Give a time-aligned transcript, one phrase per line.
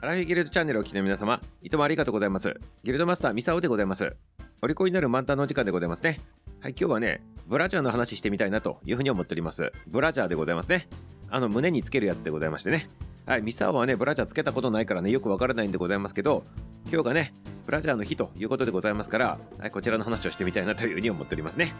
[0.00, 2.54] アラフィギルドチャンネルをお聞きの皆様、いつもありがとうございます。
[2.84, 4.16] ギルドマスターミサオでございます。
[4.62, 6.20] お利口になる満タンのお時間でございますね。
[6.60, 9.72] はい、今日はね、ブラジャーの話してみたいなというふうに思っております。
[9.88, 10.86] ブラジャーでございますね。
[11.30, 12.88] あの、胸につけるやつでございましてね。
[13.26, 16.44] はい、ミサオはね、ブラジャーつけたことないからね、よくわからないんでございますけど、
[16.92, 17.34] 今日がね、
[17.66, 21.74] ブラジャーの日ということでございますから、はい、こちらの話をしてみたいなというふうに思っておりますね。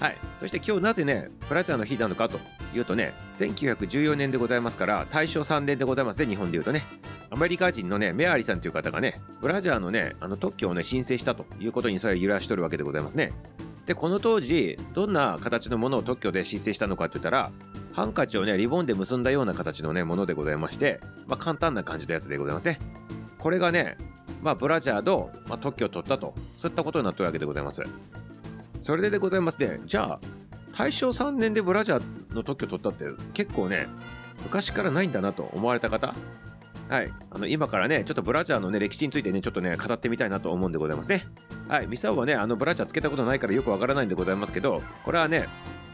[0.00, 2.40] はい、そして今日なぜね、ブラジャーの日なのかと
[2.74, 6.82] いうとね、1914年でございますから、大正3年でございますね、日本でいうとね。
[7.32, 13.32] アメリカ人のね、メアリさんという方がね、ブラジャーのね、あの特許をね、申請したということにそれを揺らしとるわけでございますね。
[13.86, 17.52] で、この当時、どんな形のものを特許で申請したのかって言ったら、
[17.92, 22.80] ハンカチをね、リボンで結んだような形のね、ものでございまして、まあ、簡単な感じのやつでございますね。
[23.38, 23.96] これがね、
[24.42, 27.82] まあ、ブラジャーの、まあ、特許を取ったと、そういったことになってるわけでございます。
[28.80, 30.20] それででございますね、じゃあ、
[30.76, 33.86] 大正3年でブラジャーの特許を取ったって結構ね、
[34.42, 36.14] 昔からないんだなと思われた方、
[36.90, 41.24] はい、あの今からね、ちょっとブラジャーの、ね、歴史についてね、ちょっとね、語ってみたいなと思うんでございますね。
[41.68, 45.46] はい、ミサオはね、あのブラジャーつけたことないからよくわからないんでございますけど、これはね、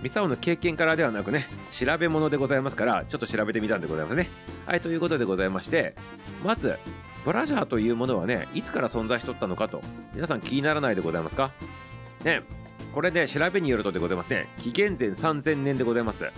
[0.03, 4.31] ミサオの経験からではなくね、調べ物でございますから、ちょっと調べてみたんでございますね。
[4.65, 5.95] はい、ということでございまして、
[6.43, 6.79] まず、
[7.27, 9.83] ブラジャーというものはね、いつから存在しとったのかと、
[10.15, 11.51] 皆さん気にならないでございますか？
[12.25, 12.43] ね、
[12.93, 16.31] これね、調べによるとでございますね、紀元前3000年でございます。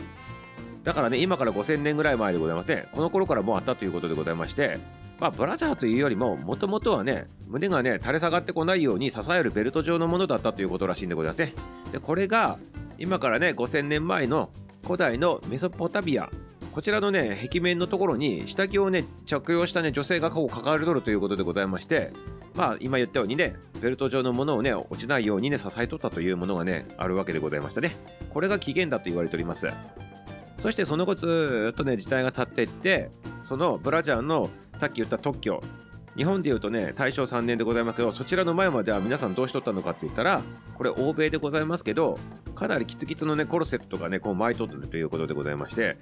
[0.89, 4.79] だからね、今から5000年ぐらい前でございますね、この頃からもうあったということでございまして、
[5.21, 11.53] まあ、ブラジャーというよりも、もともとはね、胸がね、垂れ下がってこないように支えるベルト状のものだったということらしいんでございますね。
[11.93, 12.57] で、これが、
[12.97, 14.49] 今からね、5000年前の
[14.83, 16.31] 古代のメソポタビア、
[16.73, 22.15] こちらのね、壁面のところに下着をね、着用したね、女性がこう抱えるとるということでございまして、
[22.55, 27.95] まあ、今言ったようにね、ベルト状のものをね、落ちないようにね、支えとったというものがね、あるわけでございましたね。
[28.31, 29.67] これが起源だと言われております。
[30.59, 33.11] そしてその後ずっとね時代が経っていって
[33.43, 35.63] そのブラジャーのさっき言った特許
[36.17, 40.43] 日本でいうとね大正3年でございますけどそちらの前までは皆さんどうしとったのかって言ったら
[40.75, 42.19] これ欧米でございますけど
[42.57, 45.97] かなりキツキツのねコルセットがねこう巻いとってるということでございまして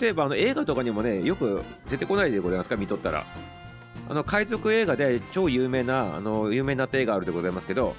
[0.00, 3.24] 例えばあの映画とかにもねよく出てこないでございますか見とったら。
[4.08, 7.96] あの海賊映画で超有名なあの有名になった映画あるでございますけど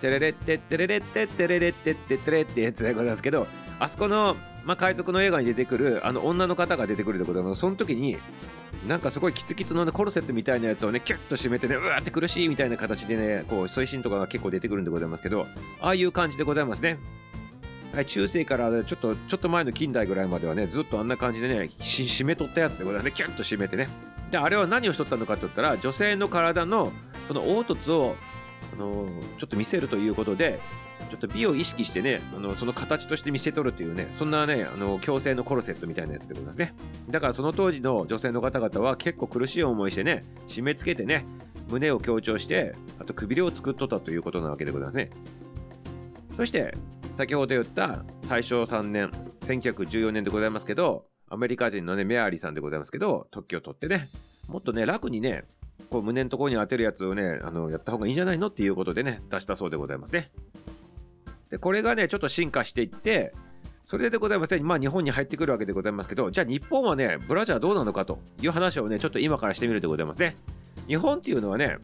[0.00, 3.46] テレレッテテレレッテテレレッテテテレッテってやつでございますけど
[3.78, 8.18] あそこの、まあ、海賊の映画に出てくるあの女の方が出てくるでございますその時に
[8.88, 15.46] なんかすごいキツキツの、ね、コルセットみたいなやつをねキュッと締めてねうわーって苦しいみたいな形でねこうそういうシーンとかが結構出てくるんでございますけど
[15.80, 16.98] ああいう感じでございますね。
[17.94, 23.12] はい、中世からちょっとちょっと前の近代ぐらいまではねずっとあんな感じでね締めとったやつでございますね。
[23.12, 23.88] キュッと締めてね。
[24.32, 26.92] であれは何をしとったのかって言ったら女性の体の
[27.28, 28.16] その凹凸を
[28.74, 30.58] あのちょっと見せるということで
[31.06, 36.74] ちょっと美を意識してねあのその形として見せとるというねそんなねあの強制のコルセットみたいなやつでございますね
[37.08, 41.24] だからその当時の女性の方々は結構苦しい思いしてね締め付けてね
[41.68, 45.10] 胸を強調してあとくびれを作っとったということなわけでございますね。
[46.36, 46.74] そして
[47.16, 54.08] 先ほど言った大正3年1914年でございますけどアメリカ人のねメアリーさんでございますけど特許を取ってね
[54.46, 55.44] もっとね楽にね
[55.90, 60.30] こう胸のところに当てるやつをねあのやった方がいいんじゃないのっていうことでね出したそうでございますね。
[61.50, 63.32] でこれがねちょっと進化していって
[63.84, 70.36] それでございますね、まあ、日本に入ってくるわけでございますけどじゃあ日本はねブラジャーどうなのかという話をねちょっと今からしてみるでございますね。
[70.88, 71.76] 日本っていうのはね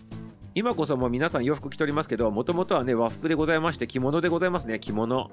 [0.55, 5.31] 今こそもう皆さん洋服着ておりますけどもともとはね和服でございまして着物でございますね着物。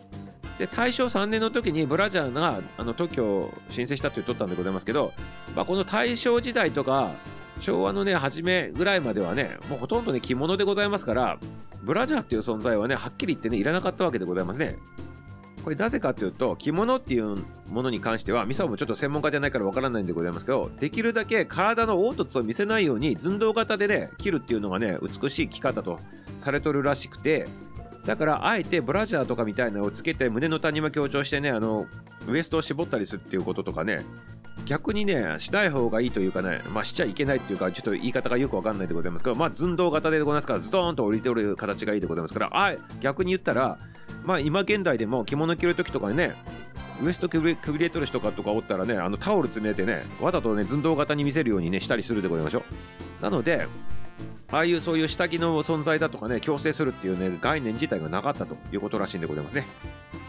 [0.60, 5.14] で大正3年の時にブラジャーがあの特許を申請したと言っとったんでございますけど、
[5.56, 7.14] まあ、この大正時代とか
[7.62, 11.40] 昭和のね初めぐらいまではねもうほとんどね着物でございますから
[11.90, 14.78] ブラジャーっていう存在はねはっきり言ってねいらなかったわけでございますね。
[15.64, 17.36] これなぜかというと着物っていう
[17.68, 26.00] ものに関してはミサもちょっと専門家じゃないからわからないんでございますけどできるだけ体の凹凸を見せないように寸胴型でね着るっていうのがね美しい着方と
[26.38, 27.48] されとるらしくて
[28.06, 31.88] だからあえてブラジャーとかみたいなのをつけて胸の谷間強調してねあの
[32.28, 34.06] ウエストを絞ったりするっていうこととかね
[34.70, 43.80] 逆にねしない方がいいというかねまあしちゃいけないっていうかちょっと言い方がよくわかんないでございますけどまあ寸胴型でございますからズドーンと降りておる形がいいでございますからあ逆に言ったら
[44.24, 46.36] まあ今現代でも着物着る時とかね
[47.02, 53.24] ウエストくびくびれとる人かとかおったらねあのタオル詰めてねわざとね寸胴型に見せるようにねしたりするでございましょう。
[53.24, 53.66] なので
[54.52, 59.66] ああいうそういう下着の存在だとかね強制するっていうね概念自体がなかったということらしいんでございますね。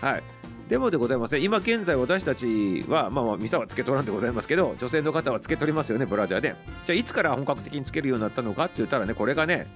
[0.00, 0.39] はい。
[0.70, 1.40] でもでございますね。
[1.40, 6.55] 今現在私たちはまあまあミサはつけとらんでございますけど女性の方はつけとりますよねブラジャーで。
[6.87, 9.67] じゃあいつから本格的につけるようになったのかって言ったらねこれがね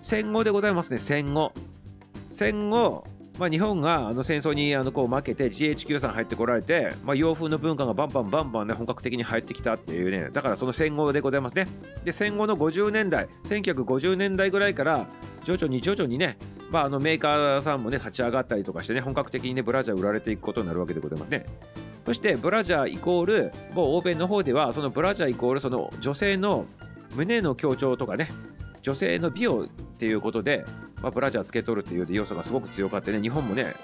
[0.00, 1.52] 戦後でございますね戦後。
[2.30, 3.04] 戦後
[3.36, 10.30] まあ、日本があの戦争にあのこう負けて GHQ さん入ってこられて、まあ、洋風の文化がバンバンバンバンね本格的に入ってきたっていうね。
[10.32, 11.66] だからその戦後でございますね。
[12.04, 15.08] で戦後の50年代1950年代ぐらいから
[15.44, 16.36] 徐々に徐々にね、
[16.70, 21.46] まあ、あのメーカーさんもね立ち上がったりとかしてね本格的にねブラジャー売られていくことになるわけでございますね。
[22.04, 26.66] そしてブラジャーイコールもう欧米の方ではそのブラジャーイコールその女性の
[27.14, 28.28] 胸の強調とかね
[28.82, 30.64] 女性の美をっていうことで、
[31.00, 33.74] まあ、ブラジャーつけとるっていう要素がすごく強かってね日本もね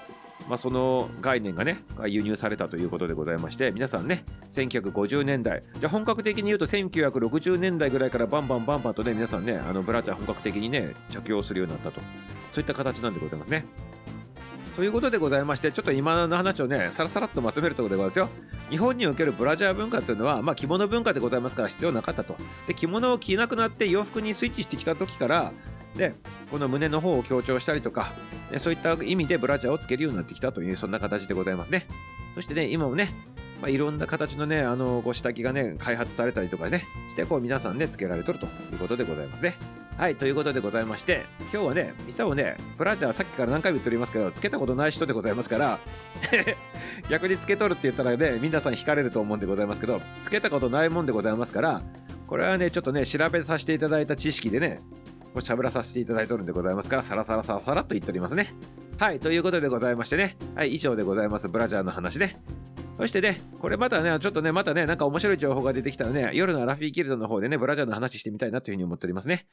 [0.47, 12.01] まあ、その概念がね輸入されたということでございまして皆さんね1950年代じゃあ本格的に言うと1960年代ぐらいからバンバンバンバンとね皆さんねあのブラジャー本格的にね着用するようになったと。
[12.51, 13.65] そういった形なんでございますね。
[14.75, 18.41] ということでございましてちょっと今の話をねさらさらっとまとめるところでございますよ。
[18.69, 22.37] 日本におけるブラジャー文化っていうのは、まあ、着物文化でございますから必要なかったと。
[22.67, 25.51] で着物を着なくなって洋服にスイッチしてきた時から
[25.95, 26.13] で
[26.49, 28.13] この胸の方を強調したりとか
[28.51, 31.85] でそういった意味でブラジャーをつけるようになってきたというそんな形でございますね
[32.35, 33.13] そしてね今もね
[33.61, 39.53] まあ、いろんな形のね、あの、ご下着がね、開発されたりとかね、して、こう皆さんね、つけられとるということでございますね。
[39.97, 45.79] はい、ということでございまして、今日はね、ミサをね、ブラジャーさっきから何回も言っておりますけど、つけたことない人でございますから、
[47.07, 51.83] 逆につけとるって言ったらね、皆さん惹かれると思うんでございますけど、つけたことないもんでございますから、
[52.25, 54.81] これはね、ちょっとね、調べさせていただいた知識でね、
[55.39, 58.53] 喋らさせていただいておるんでございますから、さらさらさらさらと言っておりますね。
[58.97, 62.41] はい、ということでございましてね、はい、以上でございます、ブラジャーの話ね。
[63.01, 69.47] そしてね、これまたね、ちょっとね、またね、なんか面白い情報が出てきたらね、夜のアラフィーギルドの方でね、ブラジャーの話してみたいなというふうに思っておりますね。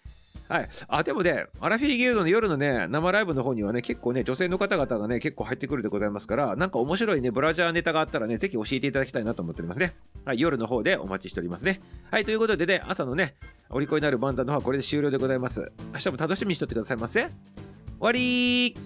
[0.50, 0.68] はい。
[0.86, 9.94] あ、でもね、アラフィーギルドの夜のね、生ライブの方にはね、結構ね、女性の方々がね、結構入ってくるでございますから、なんか面白いね、ブラジャーネタがあったらね、ぜひ教えていただきたいなと思っておりますね。
[10.26, 11.80] はい、夜の方でお待ちしておりますね。
[12.10, 13.36] はい、ということでね、朝のね、
[13.70, 15.72] お利口になるバンダの方はこれで終了でございます。
[15.94, 17.20] 明日も楽しみにしておいてくださいませ。
[17.22, 17.30] 終
[18.00, 18.76] わり